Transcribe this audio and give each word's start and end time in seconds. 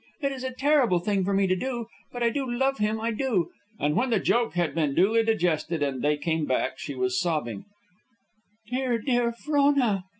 It 0.19 0.31
is 0.31 0.43
a 0.43 0.51
terrible 0.51 0.97
thing 0.97 1.23
for 1.23 1.31
me 1.31 1.45
to 1.45 1.55
do. 1.55 1.85
But 2.11 2.23
I 2.23 2.31
do 2.31 2.51
love 2.51 2.79
him, 2.79 2.99
I 2.99 3.11
do!" 3.11 3.51
And 3.79 3.95
when 3.95 4.09
the 4.09 4.19
joke 4.19 4.55
had 4.55 4.73
been 4.73 4.95
duly 4.95 5.21
digested 5.21 5.83
and 5.83 6.01
they 6.01 6.17
came 6.17 6.45
back, 6.47 6.79
she 6.79 6.95
was 6.95 7.21
sobbing, 7.21 7.65
"Dear, 8.71 8.97
dear 8.97 9.31
Frona." 9.31 10.05